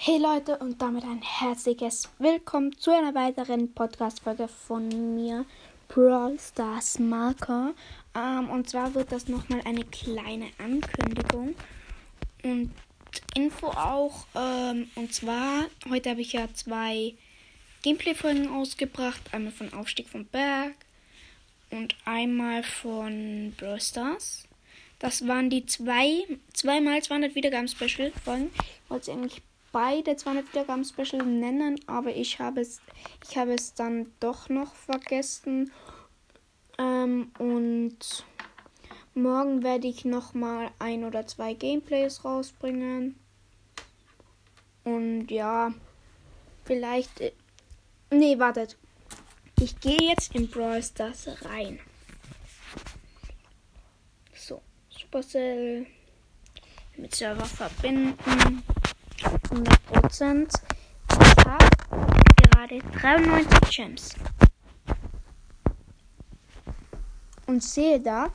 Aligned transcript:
Hey 0.00 0.16
Leute 0.16 0.56
und 0.58 0.80
damit 0.80 1.02
ein 1.02 1.22
herzliches 1.22 2.08
Willkommen 2.20 2.70
zu 2.78 2.92
einer 2.92 3.16
weiteren 3.16 3.74
Podcast-Folge 3.74 4.46
von 4.46 5.16
mir, 5.16 5.44
Brawl 5.88 6.38
Stars 6.38 7.00
Marker. 7.00 7.74
Ähm, 8.14 8.48
und 8.48 8.70
zwar 8.70 8.94
wird 8.94 9.10
das 9.10 9.26
nochmal 9.26 9.60
eine 9.64 9.84
kleine 9.84 10.50
Ankündigung 10.58 11.56
und 12.44 12.70
Info 13.34 13.66
auch. 13.66 14.24
Ähm, 14.36 14.88
und 14.94 15.12
zwar, 15.12 15.64
heute 15.90 16.10
habe 16.10 16.20
ich 16.20 16.32
ja 16.32 16.46
zwei 16.54 17.14
Gameplay-Folgen 17.82 18.54
ausgebracht. 18.54 19.20
Einmal 19.32 19.52
von 19.52 19.72
Aufstieg 19.74 20.08
vom 20.08 20.26
Berg 20.26 20.76
und 21.70 21.96
einmal 22.04 22.62
von 22.62 23.52
Brawl 23.58 23.80
Stars. 23.80 24.44
Das 25.00 25.26
waren 25.26 25.50
die 25.50 25.66
zwei, 25.66 26.24
zweimal 26.52 27.02
200 27.02 27.34
Wiedergaben-Special-Folgen. 27.34 28.52
Ich 28.54 28.90
wollte 28.90 29.10
eigentlich 29.10 29.42
beide 29.72 30.16
200 30.16 30.48
Wiedergaben 30.52 30.84
Special 30.84 31.24
nennen, 31.24 31.80
aber 31.86 32.14
ich 32.14 32.38
habe 32.38 32.60
es, 32.60 32.80
ich 33.28 33.36
habe 33.36 33.54
es 33.54 33.74
dann 33.74 34.12
doch 34.20 34.48
noch 34.48 34.74
vergessen. 34.74 35.72
Ähm, 36.78 37.32
und 37.38 38.24
morgen 39.14 39.62
werde 39.62 39.88
ich 39.88 40.04
noch 40.04 40.34
mal 40.34 40.70
ein 40.78 41.04
oder 41.04 41.26
zwei 41.26 41.54
Gameplays 41.54 42.24
rausbringen. 42.24 43.18
Und 44.84 45.28
ja, 45.30 45.72
vielleicht. 46.64 47.20
Äh, 47.20 47.32
nee, 48.10 48.38
wartet. 48.38 48.76
Ich 49.60 49.78
gehe 49.80 50.00
jetzt 50.00 50.34
in 50.34 50.48
Brawl 50.48 50.82
Stars 50.82 51.28
rein. 51.42 51.80
So, 54.32 54.62
Supercell 54.88 55.86
mit 56.96 57.14
Server 57.14 57.44
verbinden. 57.44 58.62
100 59.24 59.86
Prozent. 59.86 60.52
Ich 61.10 61.44
habe 61.44 61.68
gerade 62.36 62.78
93 63.00 63.76
Gems. 63.76 64.14
Und 67.46 67.62
sehe 67.62 68.00
da 68.00 68.28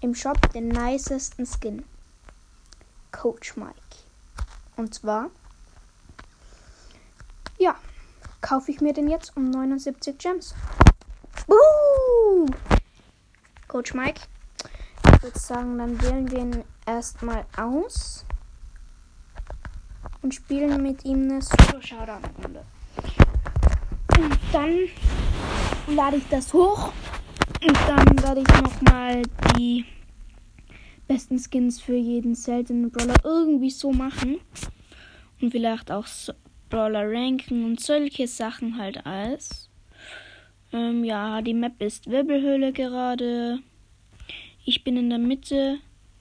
im 0.00 0.14
Shop 0.14 0.52
den 0.52 0.68
nicesten 0.68 1.46
Skin. 1.46 1.84
Coach 3.12 3.56
Mike. 3.56 3.74
Und 4.76 4.94
zwar, 4.94 5.30
ja, 7.58 7.76
kaufe 8.40 8.70
ich 8.70 8.80
mir 8.80 8.92
den 8.92 9.08
jetzt 9.08 9.36
um 9.36 9.50
79 9.50 10.18
Gems. 10.18 10.54
Uh! 11.46 12.46
Coach 13.68 13.94
Mike. 13.94 14.20
Ich 15.14 15.22
würde 15.22 15.38
sagen, 15.38 15.78
dann 15.78 16.00
wählen 16.02 16.30
wir 16.30 16.38
ihn 16.38 16.64
erstmal 16.86 17.46
aus 17.56 18.24
und 20.24 20.34
spielen 20.34 20.82
mit 20.82 21.04
ihm 21.04 21.24
eine 21.24 21.42
Solo-Showdown-Runde. 21.42 22.64
Und 24.18 24.38
dann 24.52 24.78
lade 25.94 26.16
ich 26.16 26.26
das 26.30 26.52
hoch 26.54 26.92
und 27.62 27.76
dann 27.86 28.22
werde 28.22 28.40
ich 28.40 28.62
nochmal 28.62 29.22
die 29.54 29.84
besten 31.06 31.38
Skins 31.38 31.78
für 31.78 31.94
jeden 31.94 32.34
seltenen 32.34 32.90
Brawler 32.90 33.16
irgendwie 33.22 33.68
so 33.68 33.92
machen. 33.92 34.40
Und 35.42 35.50
vielleicht 35.50 35.92
auch 35.92 36.06
so 36.06 36.32
Brawler 36.70 37.06
ranken 37.06 37.66
und 37.66 37.80
solche 37.80 38.26
Sachen 38.26 38.78
halt 38.78 39.04
alles. 39.04 39.68
Ähm, 40.72 41.04
ja, 41.04 41.42
die 41.42 41.52
Map 41.52 41.82
ist 41.82 42.10
Wirbelhöhle 42.10 42.72
gerade. 42.72 43.58
Ich 44.64 44.84
bin 44.84 44.96
in 44.96 45.10
der 45.10 45.18
Mitte, 45.18 45.80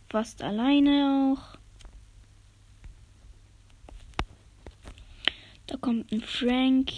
fast 0.10 0.44
alleine 0.44 1.38
auch. 1.38 1.53
Da 5.68 5.78
kommt 5.78 6.12
ein 6.12 6.22
Frank. 6.22 6.92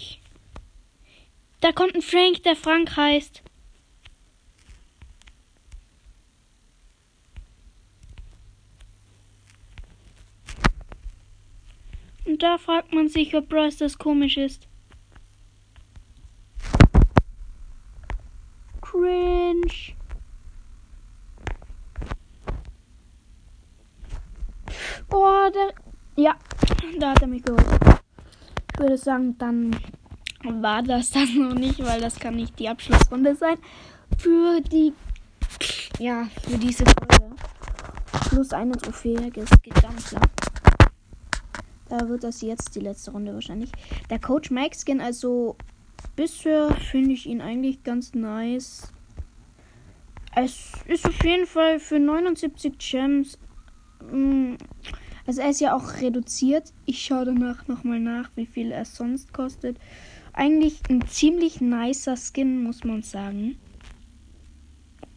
Da 1.60 1.72
kommt 1.72 1.94
ein 1.94 2.02
Frank, 2.02 2.42
der 2.42 2.56
Frank 2.56 2.96
heißt. 2.96 3.42
Und 12.26 12.42
da 12.42 12.58
fragt 12.58 12.92
man 12.92 13.08
sich, 13.08 13.34
ob 13.34 13.48
Bryce 13.48 13.78
das 13.78 13.98
komisch 13.98 14.36
ist. 14.36 14.66
Cringe. 18.80 19.94
Oh, 25.10 25.50
der. 25.54 25.72
Ja, 26.16 26.36
da 26.98 27.10
hat 27.10 27.22
er 27.22 27.28
mich 27.28 27.42
geholt. 27.44 27.95
Würde 28.76 28.98
sagen, 28.98 29.36
dann 29.38 29.74
war 30.44 30.82
das 30.82 31.10
das 31.10 31.30
noch 31.34 31.54
nicht, 31.54 31.82
weil 31.84 32.00
das 32.00 32.18
kann 32.18 32.36
nicht 32.36 32.58
die 32.58 32.68
Abschlussrunde 32.68 33.34
sein. 33.34 33.56
Für 34.18 34.60
die, 34.60 34.92
ja, 35.98 36.28
für 36.42 36.58
diese 36.58 36.84
Folge. 36.84 37.34
Plus 38.28 38.52
eine 38.52 38.76
Trophäe, 38.76 39.30
klar. 39.30 39.94
Da 41.88 42.08
wird 42.08 42.24
das 42.24 42.40
jetzt 42.42 42.74
die 42.74 42.80
letzte 42.80 43.12
Runde 43.12 43.32
wahrscheinlich. 43.32 43.70
Der 44.10 44.18
Coach 44.18 44.50
Mike 44.50 44.76
Skin, 44.76 45.00
also 45.00 45.56
bisher 46.16 46.74
finde 46.90 47.12
ich 47.12 47.26
ihn 47.26 47.40
eigentlich 47.40 47.82
ganz 47.84 48.14
nice. 48.14 48.92
Es 50.34 50.72
ist 50.86 51.06
auf 51.06 51.24
jeden 51.24 51.46
Fall 51.46 51.78
für 51.78 51.98
79 51.98 52.76
Gems. 52.78 53.38
Mh, 54.10 54.16
mm, 54.16 54.58
also 55.26 55.40
er 55.40 55.50
ist 55.50 55.60
ja 55.60 55.74
auch 55.74 56.00
reduziert. 56.00 56.72
Ich 56.84 57.04
schaue 57.04 57.24
danach 57.24 57.66
nochmal 57.66 57.98
nach, 57.98 58.30
wie 58.36 58.46
viel 58.46 58.70
er 58.70 58.84
sonst 58.84 59.32
kostet. 59.32 59.76
Eigentlich 60.32 60.80
ein 60.88 61.06
ziemlich 61.08 61.60
nicer 61.60 62.16
Skin, 62.16 62.62
muss 62.62 62.84
man 62.84 63.02
sagen. 63.02 63.56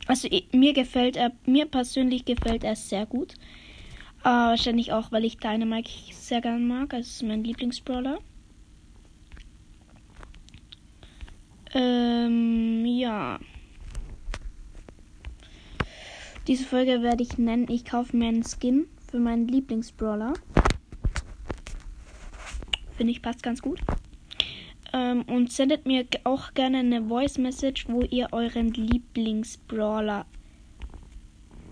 Also 0.07 0.27
mir 0.51 0.73
gefällt 0.73 1.15
er, 1.15 1.31
mir 1.45 1.65
persönlich 1.67 2.25
gefällt 2.25 2.63
er 2.63 2.75
sehr 2.75 3.05
gut. 3.05 3.33
Äh, 4.21 4.29
wahrscheinlich 4.29 4.91
auch, 4.91 5.11
weil 5.11 5.25
ich 5.25 5.37
Dynamite 5.37 5.91
sehr 6.13 6.41
gern 6.41 6.67
mag. 6.67 6.89
Das 6.89 7.07
ist 7.07 7.23
mein 7.23 7.43
Lieblingsbrawler. 7.43 8.17
Ähm, 11.75 12.83
ja. 12.87 13.39
Diese 16.47 16.65
Folge 16.65 17.03
werde 17.03 17.21
ich 17.21 17.37
nennen, 17.37 17.67
ich 17.69 17.85
kaufe 17.85 18.17
mir 18.17 18.29
einen 18.29 18.43
Skin 18.43 18.87
für 19.09 19.19
meinen 19.19 19.47
Lieblingsbrawler. 19.47 20.33
Finde 22.97 23.11
ich 23.11 23.21
passt 23.21 23.43
ganz 23.43 23.61
gut. 23.61 23.79
Ähm, 24.91 25.23
und 25.23 25.51
sendet 25.51 25.85
mir 25.85 26.05
auch 26.23 26.53
gerne 26.53 26.79
eine 26.79 27.07
Voice 27.07 27.37
Message, 27.37 27.87
wo 27.87 28.01
ihr 28.01 28.29
euren 28.31 28.69
Lieblingsbrawler 28.69 30.25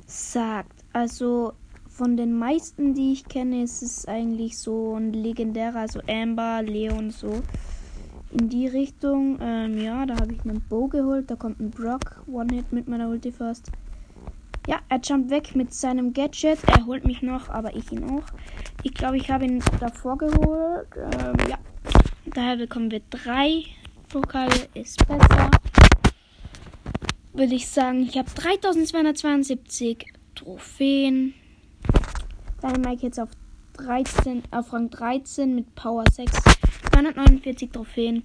sagt. 0.06 0.84
Also 0.94 1.54
von 1.88 2.16
den 2.16 2.38
meisten, 2.38 2.94
die 2.94 3.14
ich 3.14 3.26
kenne, 3.26 3.64
ist 3.64 3.82
es 3.82 4.08
eigentlich 4.08 4.58
so 4.58 4.96
ein 4.96 5.14
legendärer, 5.14 5.80
also 5.80 6.00
Amber, 6.08 6.62
Leon, 6.62 7.10
so 7.10 7.42
in 8.32 8.50
die 8.50 8.68
Richtung. 8.68 9.40
Ähm, 9.42 9.80
ja, 9.80 10.06
da 10.06 10.16
habe 10.16 10.34
ich 10.34 10.42
einen 10.42 10.62
Bow 10.70 10.88
geholt. 10.88 11.30
Da 11.30 11.36
kommt 11.36 11.60
ein 11.60 11.72
Brock, 11.72 12.24
One-Hit 12.32 12.72
mit 12.72 12.88
meiner 12.88 13.10
Ulti 13.10 13.32
First. 13.32 13.72
Ja, 14.68 14.82
er 14.90 15.00
jumpt 15.00 15.30
weg 15.30 15.56
mit 15.56 15.74
seinem 15.74 16.12
Gadget. 16.12 16.60
Er 16.68 16.86
holt 16.86 17.06
mich 17.06 17.22
noch, 17.22 17.48
aber 17.48 17.74
ich 17.74 17.90
ihn 17.90 18.04
auch. 18.04 18.26
Ich 18.84 18.94
glaube, 18.94 19.16
ich 19.16 19.32
habe 19.32 19.46
ihn 19.46 19.64
davor 19.80 20.18
geholt. 20.18 20.88
Ähm, 20.98 21.50
ja. 21.50 21.58
Daher 22.26 22.58
bekommen 22.58 22.92
wir 22.92 23.02
drei 23.10 23.64
Pokale. 24.10 24.68
Ist 24.74 25.08
besser. 25.08 25.50
Würde 27.32 27.56
ich 27.56 27.70
sagen, 27.70 28.02
ich 28.02 28.18
habe 28.18 28.30
3272 28.30 30.06
Trophäen. 30.36 31.34
Dann 32.62 32.82
Mike 32.82 33.04
jetzt 33.04 33.22
auf 33.22 33.30
13, 33.78 34.44
auf 34.52 34.74
Rang 34.74 34.90
13 34.90 35.56
mit 35.56 35.76
Power 35.76 36.04
6. 36.12 36.34
249 36.92 37.70
Trophäen. 37.72 38.24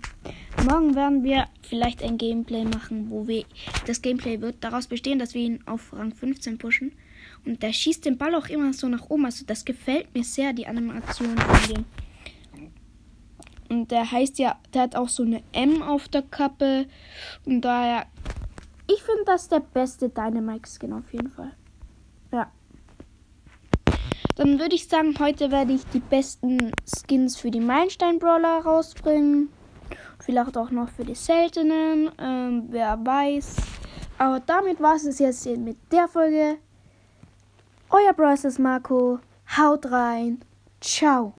Morgen 0.65 0.95
werden 0.95 1.25
wir 1.25 1.49
vielleicht 1.63 2.05
ein 2.05 2.19
Gameplay 2.19 2.65
machen, 2.65 3.11
wo 3.11 3.27
wir. 3.27 3.45
Das 3.87 4.01
Gameplay 4.01 4.41
wird 4.41 4.63
daraus 4.63 4.87
bestehen, 4.87 5.19
dass 5.19 5.35
wir 5.35 5.43
ihn 5.43 5.61
auf 5.67 5.93
Rang 5.93 6.15
15 6.15 6.59
pushen. 6.59 6.93
Und 7.45 7.63
der 7.65 7.73
schießt 7.73 8.05
den 8.05 8.17
Ball 8.17 8.35
auch 8.37 8.49
immer 8.49 8.73
so 8.73 8.87
nach 8.87 9.11
oben. 9.11 9.25
Also 9.25 9.45
das 9.45 9.65
gefällt 9.65 10.15
mir 10.15 10.23
sehr, 10.23 10.53
die 10.53 10.69
Animation 10.69 11.37
von 11.37 11.75
dem. 11.75 11.85
Und 13.69 13.91
der 13.91 14.11
heißt 14.11 14.39
ja, 14.39 14.57
der 14.73 14.83
hat 14.83 14.95
auch 14.97 15.09
so 15.09 15.25
eine 15.25 15.43
M 15.53 15.83
auf 15.83 16.09
der 16.09 16.23
Kappe. 16.23 16.87
Und 17.45 17.63
daher. 17.63 18.07
Ich 18.87 19.03
finde 19.03 19.25
das 19.27 19.49
der 19.49 19.61
beste 19.61 20.11
Dynamite-Skin 20.11 20.93
auf 20.93 21.13
jeden 21.13 21.31
Fall. 21.31 21.53
Ja. 22.31 22.53
Dann 24.37 24.61
würde 24.61 24.77
ich 24.77 24.87
sagen, 24.87 25.15
heute 25.19 25.51
werde 25.51 25.73
ich 25.73 25.85
die 25.87 26.01
besten 26.01 26.73
Skins 26.87 27.37
für 27.37 27.51
die 27.51 27.61
Meilenstein-Brawler 27.61 28.61
rausbringen. 28.61 29.49
Vielleicht 30.25 30.57
auch 30.57 30.71
noch 30.71 30.89
für 30.89 31.05
die 31.05 31.15
seltenen. 31.15 32.11
Ähm, 32.19 32.67
wer 32.69 32.99
weiß. 33.05 33.57
Aber 34.19 34.41
damit 34.41 34.81
war 34.81 34.95
es 34.95 35.19
jetzt 35.19 35.47
mit 35.47 35.77
der 35.91 36.07
Folge. 36.09 36.59
Euer 37.91 38.13
Bros. 38.13 38.59
Marco. 38.59 39.19
Haut 39.57 39.91
rein. 39.91 40.41
Ciao. 40.81 41.31